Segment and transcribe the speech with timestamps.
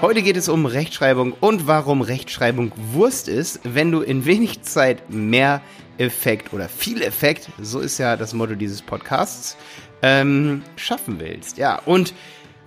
[0.00, 5.10] Heute geht es um Rechtschreibung und warum Rechtschreibung Wurst ist, wenn du in wenig Zeit
[5.10, 5.60] mehr
[5.98, 9.56] Effekt oder viel Effekt, so ist ja das Motto dieses Podcasts,
[10.02, 11.58] ähm, schaffen willst.
[11.58, 12.14] Ja, und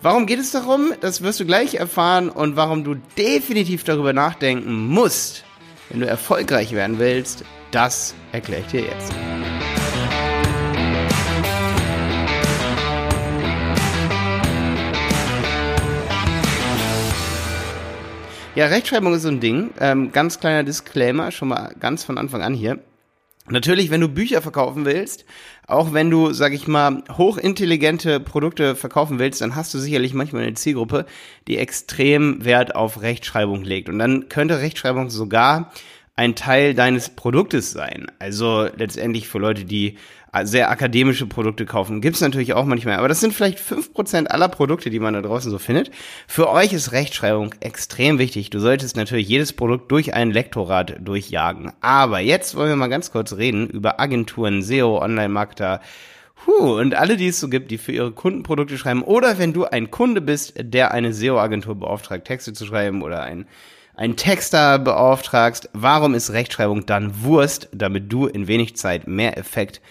[0.02, 0.92] warum geht es darum?
[1.00, 5.46] Das wirst du gleich erfahren und warum du definitiv darüber nachdenken musst,
[5.90, 9.14] wenn du erfolgreich werden willst, das erkläre ich dir jetzt.
[18.54, 19.70] Ja, Rechtschreibung ist so ein Ding.
[19.80, 22.80] Ähm, ganz kleiner Disclaimer, schon mal ganz von Anfang an hier.
[23.48, 25.24] Natürlich, wenn du Bücher verkaufen willst,
[25.68, 30.44] auch wenn du, sag ich mal, hochintelligente Produkte verkaufen willst, dann hast du sicherlich manchmal
[30.44, 31.06] eine Zielgruppe,
[31.48, 33.88] die extrem Wert auf Rechtschreibung legt.
[33.88, 35.72] Und dann könnte Rechtschreibung sogar
[36.18, 38.12] ein Teil deines Produktes sein.
[38.20, 39.98] Also letztendlich für Leute, die
[40.44, 42.02] sehr akademische Produkte kaufen.
[42.02, 45.22] Gibt's natürlich auch manchmal, aber das sind vielleicht fünf Prozent aller Produkte, die man da
[45.22, 45.92] draußen so findet.
[46.28, 48.50] Für euch ist Rechtschreibung extrem wichtig.
[48.50, 51.74] Du solltest natürlich jedes Produkt durch ein Lektorat durchjagen.
[51.82, 55.82] Aber jetzt wollen wir mal ganz kurz reden über Agenturen, SEO, Online-Marketer,
[56.44, 59.54] Puh, und alle, die es so gibt, die für ihre Kunden Produkte schreiben, oder wenn
[59.54, 63.46] du ein Kunde bist, der eine SEO-Agentur beauftragt, Texte zu schreiben oder ein
[63.94, 69.82] einen Texter beauftragst, warum ist Rechtschreibung dann Wurst, damit du in wenig Zeit mehr Effekt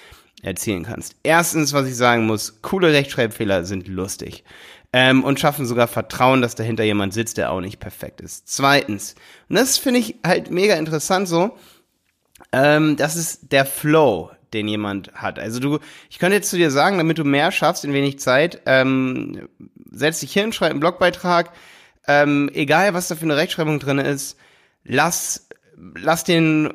[0.43, 1.17] erzielen kannst?
[1.23, 4.45] Erstens, was ich sagen muss, coole Rechtschreibfehler sind lustig.
[4.93, 8.49] Ähm, und schaffen sogar Vertrauen, dass dahinter jemand sitzt, der auch nicht perfekt ist.
[8.49, 9.15] Zweitens,
[9.49, 11.57] und das finde ich halt mega interessant so,
[12.51, 15.39] ähm, das ist der Flow, den jemand hat.
[15.39, 18.63] Also du, ich könnte jetzt zu dir sagen, damit du mehr schaffst in wenig Zeit,
[18.67, 19.49] ähm,
[19.93, 21.53] setz dich hin, schreib einen Blogbeitrag,
[22.09, 24.37] ähm, egal was da für eine Rechtschreibung drin ist,
[24.83, 26.75] lass, lass den,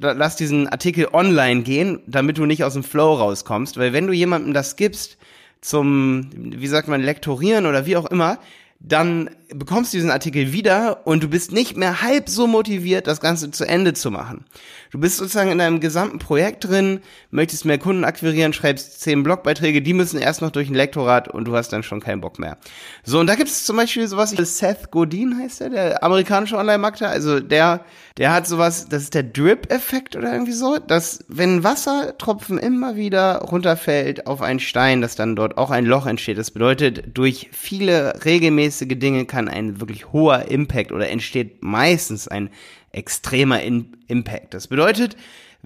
[0.00, 4.12] lass diesen Artikel online gehen, damit du nicht aus dem Flow rauskommst, weil wenn du
[4.12, 5.18] jemandem das gibst
[5.60, 8.38] zum, wie sagt man, lektorieren oder wie auch immer,
[8.86, 13.20] dann bekommst du diesen Artikel wieder und du bist nicht mehr halb so motiviert, das
[13.20, 14.44] Ganze zu Ende zu machen.
[14.90, 17.00] Du bist sozusagen in deinem gesamten Projekt drin,
[17.30, 21.46] möchtest mehr Kunden akquirieren, schreibst zehn Blogbeiträge, die müssen erst noch durch ein Lektorat und
[21.46, 22.58] du hast dann schon keinen Bock mehr.
[23.04, 27.08] So, und da gibt es zum Beispiel sowas, Seth Godin heißt er, der amerikanische Online-Marketer,
[27.08, 27.84] also der,
[28.18, 33.38] der hat sowas, das ist der Drip-Effekt oder irgendwie so, dass wenn Wassertropfen immer wieder
[33.38, 36.36] runterfällt auf einen Stein, dass dann dort auch ein Loch entsteht.
[36.36, 42.50] Das bedeutet, durch viele regelmäßige Dinge kann ein wirklich hoher Impact oder entsteht meistens ein
[42.92, 44.54] extremer In Impact.
[44.54, 45.16] Das bedeutet,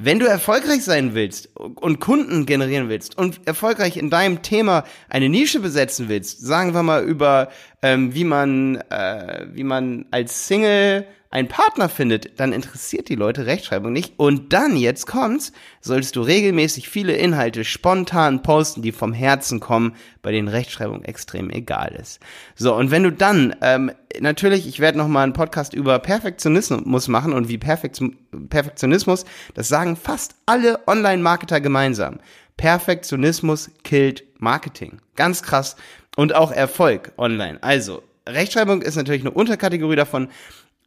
[0.00, 5.28] wenn du erfolgreich sein willst und Kunden generieren willst und erfolgreich in deinem Thema eine
[5.28, 7.48] Nische besetzen willst, sagen wir mal über
[7.82, 13.44] ähm, wie man äh, wie man als Single einen Partner findet, dann interessiert die Leute
[13.44, 14.14] Rechtschreibung nicht.
[14.16, 19.94] Und dann, jetzt kommt's, solltest du regelmäßig viele Inhalte spontan posten, die vom Herzen kommen,
[20.22, 22.20] bei denen Rechtschreibung extrem egal ist.
[22.54, 27.34] So, und wenn du dann, ähm, natürlich, ich werde nochmal einen Podcast über Perfektionismus machen
[27.34, 28.00] und wie Perfekt,
[28.48, 32.20] Perfektionismus, das sagen fast alle Online-Marketer gemeinsam.
[32.56, 34.98] Perfektionismus killt Marketing.
[35.14, 35.76] Ganz krass.
[36.16, 37.62] Und auch Erfolg online.
[37.62, 40.28] Also, Rechtschreibung ist natürlich eine Unterkategorie davon.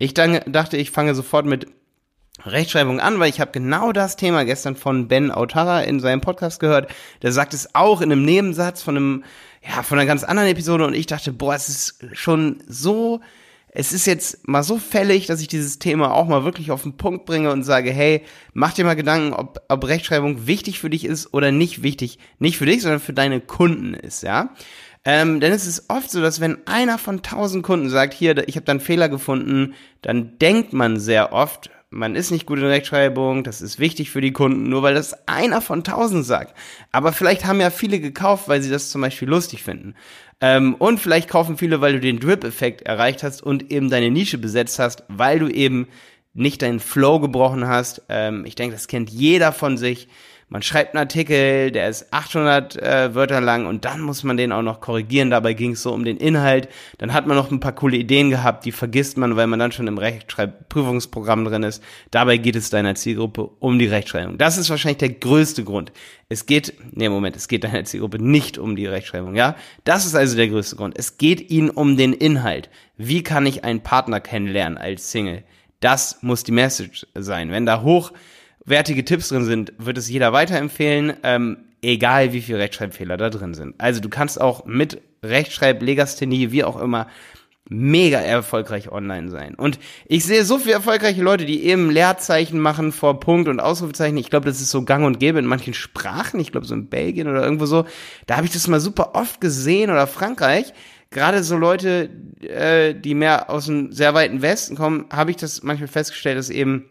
[0.02, 1.68] Ich dachte, ich fange sofort mit
[2.44, 6.60] Rechtschreibung an, weil ich habe genau das Thema gestern von Ben Autara in seinem Podcast
[6.60, 6.90] gehört.
[7.22, 9.24] Der sagt es auch in einem Nebensatz von einem,
[9.62, 13.22] ja, von einer ganz anderen Episode und ich dachte, boah, es ist schon so,
[13.70, 16.98] es ist jetzt mal so fällig, dass ich dieses Thema auch mal wirklich auf den
[16.98, 18.24] Punkt bringe und sage, hey,
[18.54, 22.18] mach dir mal Gedanken, ob, ob Rechtschreibung wichtig für dich ist oder nicht wichtig.
[22.40, 24.50] Nicht für dich, sondern für deine Kunden ist, ja.
[25.04, 28.56] Ähm, denn es ist oft so, dass wenn einer von tausend Kunden sagt, hier, ich
[28.56, 32.66] habe da einen Fehler gefunden, dann denkt man sehr oft, man ist nicht gut in
[32.66, 36.56] Rechtschreibung, das ist wichtig für die Kunden, nur weil das einer von tausend sagt.
[36.92, 39.96] Aber vielleicht haben ja viele gekauft, weil sie das zum Beispiel lustig finden.
[40.40, 44.38] Ähm, und vielleicht kaufen viele, weil du den Drip-Effekt erreicht hast und eben deine Nische
[44.38, 45.88] besetzt hast, weil du eben
[46.34, 48.04] nicht deinen Flow gebrochen hast.
[48.08, 50.08] Ähm, ich denke, das kennt jeder von sich
[50.52, 54.52] man schreibt einen Artikel, der ist 800 äh, Wörter lang und dann muss man den
[54.52, 55.30] auch noch korrigieren.
[55.30, 56.68] Dabei ging es so um den Inhalt.
[56.98, 59.72] Dann hat man noch ein paar coole Ideen gehabt, die vergisst man, weil man dann
[59.72, 61.82] schon im Rechtschreibprüfungsprogramm drin ist.
[62.12, 64.38] Dabei geht es deiner Zielgruppe um die Rechtschreibung.
[64.38, 65.94] Das ist wahrscheinlich der größte Grund.
[66.28, 69.56] Es geht, nee, Moment, es geht deiner Zielgruppe nicht um die Rechtschreibung, ja?
[69.86, 70.98] Das ist also der größte Grund.
[70.98, 72.70] Es geht ihnen um den Inhalt.
[72.98, 75.46] Wie kann ich einen Partner kennenlernen als Single?
[75.80, 77.52] Das muss die Message sein.
[77.52, 78.12] Wenn da hoch
[78.66, 83.54] wertige Tipps drin sind, wird es jeder weiterempfehlen, ähm, egal wie viele Rechtschreibfehler da drin
[83.54, 83.76] sind.
[83.80, 87.08] Also du kannst auch mit Rechtschreiblegasthenie, wie auch immer,
[87.70, 89.56] mega erfolgreich online sein.
[89.56, 94.18] Und ich sehe so viele erfolgreiche Leute, die eben Leerzeichen machen vor Punkt und Ausrufezeichen.
[94.18, 96.40] Ich glaube, das ist so gang und gäbe in manchen Sprachen.
[96.40, 97.86] Ich glaube, so in Belgien oder irgendwo so.
[98.28, 100.74] Da habe ich das mal super oft gesehen oder Frankreich
[101.12, 102.10] gerade so Leute,
[102.42, 106.50] äh, die mehr aus dem sehr weiten Westen kommen, habe ich das manchmal festgestellt, dass
[106.50, 106.90] eben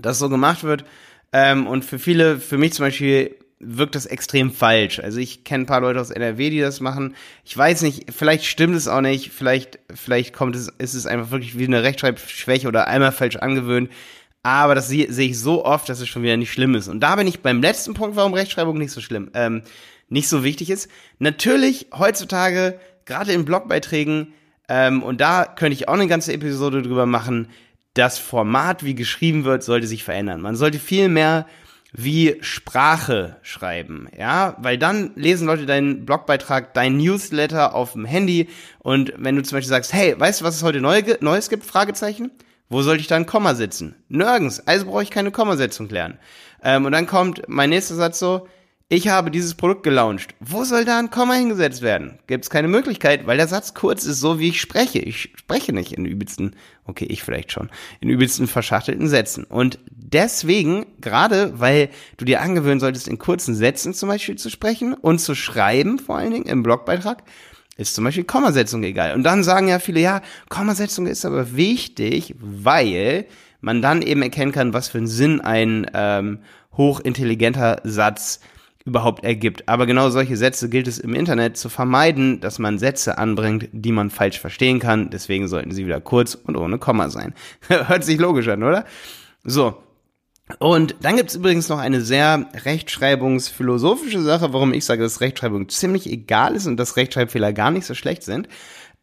[0.00, 0.84] das so gemacht wird.
[1.32, 5.00] Ähm, und für viele, für mich zum Beispiel, wirkt das extrem falsch.
[5.00, 7.14] Also ich kenne ein paar Leute aus NRW, die das machen.
[7.44, 11.30] Ich weiß nicht, vielleicht stimmt es auch nicht, vielleicht, vielleicht kommt es, ist es einfach
[11.32, 13.90] wirklich wie eine Rechtschreibschwäche oder einmal falsch angewöhnt.
[14.44, 16.88] Aber das sehe seh ich so oft, dass es schon wieder nicht schlimm ist.
[16.88, 19.62] Und da bin ich beim letzten Punkt, warum Rechtschreibung nicht so schlimm, ähm,
[20.08, 20.88] nicht so wichtig ist.
[21.18, 24.32] Natürlich heutzutage, gerade in Blogbeiträgen,
[24.68, 27.48] ähm, und da könnte ich auch eine ganze Episode drüber machen,
[27.94, 30.40] das Format, wie geschrieben wird, sollte sich verändern.
[30.40, 31.46] Man sollte viel mehr
[31.92, 38.48] wie Sprache schreiben, ja, weil dann lesen Leute deinen Blogbeitrag, dein Newsletter auf dem Handy
[38.78, 41.64] und wenn du zum Beispiel sagst, hey, weißt du, was es heute neu, Neues gibt?
[41.64, 42.30] Fragezeichen.
[42.68, 43.94] Wo sollte ich da ein Komma setzen?
[44.08, 44.60] Nirgends.
[44.66, 46.18] Also brauche ich keine Kommasetzung lernen.
[46.62, 48.46] Ähm, und dann kommt mein nächster Satz so,
[48.90, 50.34] ich habe dieses Produkt gelauncht.
[50.40, 52.18] Wo soll da ein Komma hingesetzt werden?
[52.26, 54.98] Gibt es keine Möglichkeit, weil der Satz kurz ist, so wie ich spreche.
[54.98, 56.56] Ich spreche nicht in übelsten,
[56.86, 57.68] okay, ich vielleicht schon,
[58.00, 59.44] in übelsten verschachtelten Sätzen.
[59.44, 64.94] Und deswegen, gerade weil du dir angewöhnen solltest, in kurzen Sätzen zum Beispiel zu sprechen
[64.94, 67.24] und zu schreiben, vor allen Dingen im Blogbeitrag,
[67.76, 69.14] ist zum Beispiel Kommasetzung egal.
[69.14, 73.26] Und dann sagen ja viele, ja, Kommasetzung ist aber wichtig, weil
[73.60, 76.38] man dann eben erkennen kann, was für einen Sinn ein ähm,
[76.72, 78.40] hochintelligenter Satz
[78.88, 79.68] überhaupt ergibt.
[79.68, 83.92] Aber genau solche Sätze gilt es im Internet zu vermeiden, dass man Sätze anbringt, die
[83.92, 85.10] man falsch verstehen kann.
[85.10, 87.34] Deswegen sollten sie wieder kurz und ohne Komma sein.
[87.68, 88.84] Hört sich logisch an, oder?
[89.44, 89.76] So.
[90.58, 95.68] Und dann gibt es übrigens noch eine sehr rechtschreibungsphilosophische Sache, warum ich sage, dass Rechtschreibung
[95.68, 98.48] ziemlich egal ist und dass Rechtschreibfehler gar nicht so schlecht sind.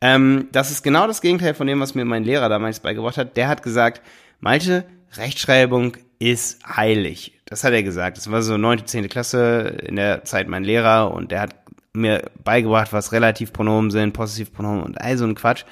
[0.01, 3.37] Ähm, das ist genau das Gegenteil von dem, was mir mein Lehrer damals beigebracht hat.
[3.37, 4.01] Der hat gesagt,
[4.39, 4.85] Malte,
[5.17, 7.39] Rechtschreibung ist heilig.
[7.45, 8.17] Das hat er gesagt.
[8.17, 11.55] Das war so neunte, zehnte Klasse in der Zeit mein Lehrer und der hat
[11.93, 15.63] mir beigebracht, was Relativpronomen sind, Possessivpronomen und all so ein Quatsch.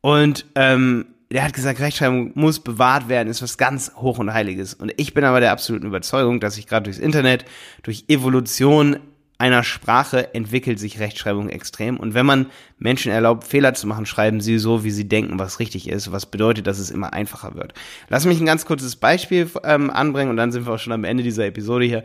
[0.00, 4.74] Und ähm, der hat gesagt, Rechtschreibung muss bewahrt werden, ist was ganz hoch und heiliges.
[4.74, 7.44] Und ich bin aber der absoluten Überzeugung, dass sich gerade durchs Internet,
[7.82, 8.98] durch Evolution
[9.38, 11.96] einer Sprache entwickelt sich Rechtschreibung extrem.
[11.96, 12.46] Und wenn man
[12.78, 16.26] Menschen erlaubt, Fehler zu machen, schreiben sie so, wie sie denken, was richtig ist, was
[16.26, 17.74] bedeutet, dass es immer einfacher wird.
[18.08, 21.04] Lass mich ein ganz kurzes Beispiel ähm, anbringen und dann sind wir auch schon am
[21.04, 22.04] Ende dieser Episode hier.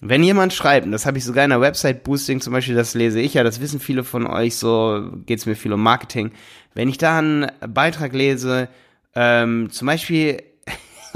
[0.00, 2.92] Wenn jemand schreibt, und das habe ich sogar in der Website Boosting zum Beispiel, das
[2.92, 6.32] lese ich ja, das wissen viele von euch, so geht's mir viel um Marketing.
[6.74, 8.68] Wenn ich da einen Beitrag lese,
[9.14, 10.42] ähm, zum Beispiel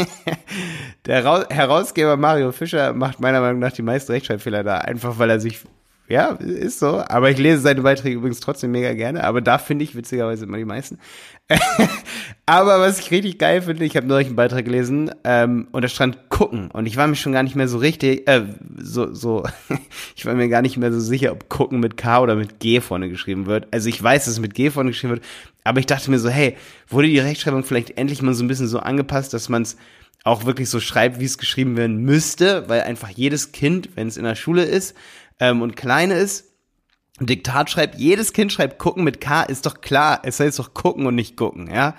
[1.07, 5.41] der Herausgeber Mario Fischer macht meiner Meinung nach die meisten Rechtschreibfehler da, einfach weil er
[5.41, 5.61] sich,
[6.11, 7.05] ja, ist so.
[7.07, 10.57] Aber ich lese seine Beiträge übrigens trotzdem mega gerne, aber da finde ich witzigerweise immer
[10.57, 10.99] die meisten.
[12.47, 15.89] aber was ich richtig geil finde, ich habe neulich einen Beitrag gelesen ähm, und da
[15.89, 18.43] stand gucken und ich war mir schon gar nicht mehr so richtig, äh,
[18.77, 19.45] so, so,
[20.17, 22.81] ich war mir gar nicht mehr so sicher, ob gucken mit K oder mit G
[22.81, 23.69] vorne geschrieben wird.
[23.71, 25.25] Also ich weiß, dass es mit G vorne geschrieben wird,
[25.63, 26.57] aber ich dachte mir so, hey,
[26.89, 29.77] wurde die Rechtschreibung vielleicht endlich mal so ein bisschen so angepasst, dass man es
[30.25, 34.17] auch wirklich so schreibt, wie es geschrieben werden müsste, weil einfach jedes Kind, wenn es
[34.17, 34.97] in der Schule ist
[35.41, 36.45] ähm, und kleine ist,
[37.19, 41.07] Diktat schreibt, jedes Kind schreibt gucken mit K, ist doch klar, es heißt doch gucken
[41.07, 41.95] und nicht gucken, ja.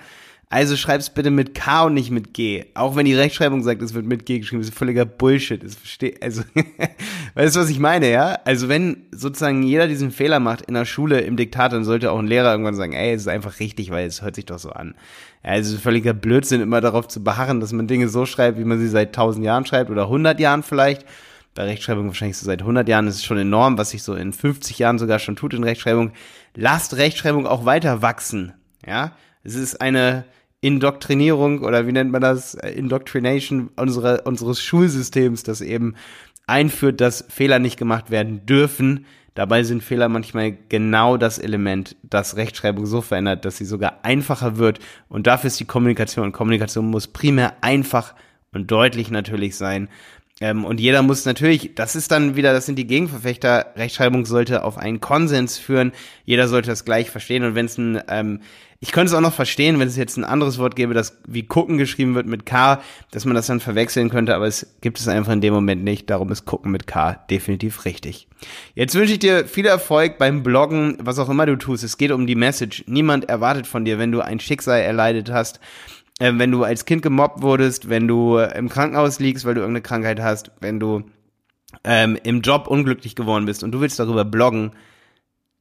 [0.52, 2.66] Also schreib's bitte mit K und nicht mit G.
[2.74, 5.64] Auch wenn die Rechtschreibung sagt, es wird mit G geschrieben, ist völliger Bullshit.
[5.64, 6.42] Das versteht, also,
[7.34, 8.38] weißt du, was ich meine, ja?
[8.44, 12.18] Also wenn sozusagen jeder diesen Fehler macht in der Schule im Diktat, dann sollte auch
[12.18, 14.68] ein Lehrer irgendwann sagen, ey, es ist einfach richtig, weil es hört sich doch so
[14.72, 14.94] an.
[15.42, 18.88] Also völliger Blödsinn, immer darauf zu beharren, dass man Dinge so schreibt, wie man sie
[18.88, 21.06] seit tausend Jahren schreibt oder hundert Jahren vielleicht.
[21.54, 24.32] Bei Rechtschreibung wahrscheinlich so seit 100 Jahren ist es schon enorm, was sich so in
[24.32, 26.12] 50 Jahren sogar schon tut in Rechtschreibung.
[26.54, 28.54] Lasst Rechtschreibung auch weiter wachsen.
[28.86, 29.12] Ja,
[29.44, 30.24] es ist eine
[30.62, 32.54] Indoktrinierung oder wie nennt man das?
[32.54, 35.96] Indoctrination unserer, unseres Schulsystems, das eben
[36.46, 39.06] einführt, dass Fehler nicht gemacht werden dürfen.
[39.34, 44.58] Dabei sind Fehler manchmal genau das Element, das Rechtschreibung so verändert, dass sie sogar einfacher
[44.58, 44.78] wird.
[45.08, 46.32] Und dafür ist die Kommunikation.
[46.32, 48.14] Kommunikation muss primär einfach
[48.52, 49.88] und deutlich natürlich sein.
[50.40, 54.64] Ähm, und jeder muss natürlich, das ist dann wieder, das sind die Gegenverfechter, Rechtschreibung sollte
[54.64, 55.92] auf einen Konsens führen,
[56.24, 57.44] jeder sollte das gleich verstehen.
[57.44, 58.40] Und wenn es ein, ähm,
[58.80, 61.44] ich könnte es auch noch verstehen, wenn es jetzt ein anderes Wort gäbe, das wie
[61.44, 65.06] gucken geschrieben wird mit K, dass man das dann verwechseln könnte, aber es gibt es
[65.06, 68.26] einfach in dem Moment nicht, darum ist gucken mit K definitiv richtig.
[68.74, 72.10] Jetzt wünsche ich dir viel Erfolg beim Bloggen, was auch immer du tust, es geht
[72.10, 75.60] um die Message, niemand erwartet von dir, wenn du ein Schicksal erleidet hast,
[76.18, 79.82] äh, wenn du als Kind gemobbt wurdest, wenn du im Krankenhaus liegst, weil du irgendeine
[79.82, 81.04] Krankheit hast, wenn du
[81.84, 84.72] ähm, im Job unglücklich geworden bist und du willst darüber bloggen,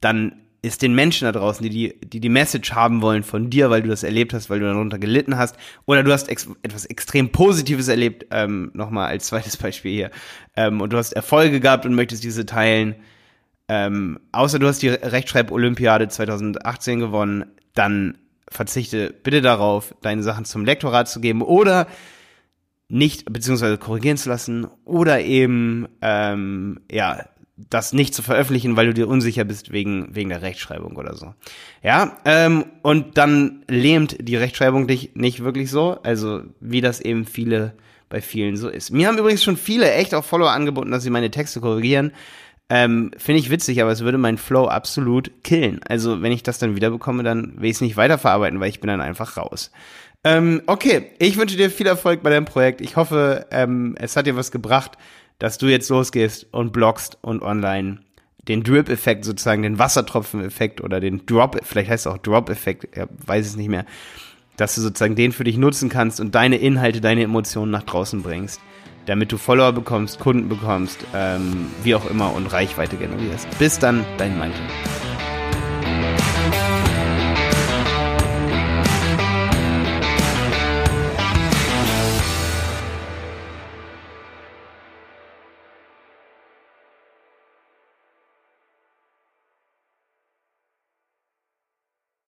[0.01, 3.71] dann ist den Menschen da draußen, die die, die die Message haben wollen von dir,
[3.71, 5.55] weil du das erlebt hast, weil du darunter gelitten hast,
[5.85, 10.11] oder du hast ex etwas extrem Positives erlebt, ähm, nochmal als zweites Beispiel hier,
[10.55, 12.95] ähm, und du hast Erfolge gehabt und möchtest diese teilen,
[13.67, 18.17] ähm, außer du hast die Rechtschreib-Olympiade 2018 gewonnen, dann
[18.51, 21.87] verzichte bitte darauf, deine Sachen zum Lektorat zu geben oder
[22.89, 27.25] nicht, beziehungsweise korrigieren zu lassen oder eben, ähm, ja,
[27.69, 31.33] das nicht zu veröffentlichen, weil du dir unsicher bist wegen, wegen der Rechtschreibung oder so.
[31.81, 37.25] Ja, ähm, und dann lähmt die Rechtschreibung dich nicht wirklich so, also wie das eben
[37.25, 37.73] viele
[38.09, 38.91] bei vielen so ist.
[38.91, 42.11] Mir haben übrigens schon viele echt auch Follower angeboten, dass sie meine Texte korrigieren.
[42.73, 45.81] Ähm, Finde ich witzig, aber es würde meinen Flow absolut killen.
[45.83, 48.87] Also wenn ich das dann wiederbekomme, dann will ich es nicht weiterverarbeiten, weil ich bin
[48.87, 49.71] dann einfach raus.
[50.23, 52.79] Ähm, okay, ich wünsche dir viel Erfolg bei deinem Projekt.
[52.79, 54.97] Ich hoffe, ähm, es hat dir was gebracht,
[55.37, 57.99] dass du jetzt losgehst und bloggst und online
[58.47, 63.47] den Drip-Effekt sozusagen, den Wassertropfen-Effekt oder den Drop, vielleicht heißt es auch Drop-Effekt, ja, weiß
[63.47, 63.85] es nicht mehr,
[64.55, 68.23] dass du sozusagen den für dich nutzen kannst und deine Inhalte, deine Emotionen nach draußen
[68.23, 68.61] bringst,
[69.05, 73.47] damit du Follower bekommst, Kunden bekommst, ähm, wie auch immer und Reichweite generierst.
[73.59, 74.59] Bis dann, dein Malte.